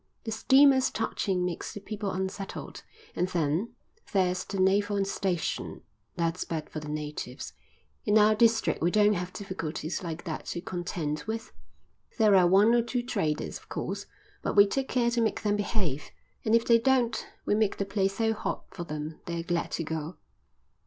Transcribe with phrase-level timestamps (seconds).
[0.23, 2.81] The steamers' touching makes the people unsettled;
[3.15, 3.75] and then
[4.13, 5.83] there's the naval station;
[6.15, 7.53] that's bad for the natives.
[8.03, 11.51] In our district we don't have difficulties like that to contend with.
[12.17, 14.07] There are one or two traders, of course,
[14.41, 16.09] but we take care to make them behave,
[16.43, 19.83] and if they don't we make the place so hot for them they're glad to
[19.83, 20.17] go."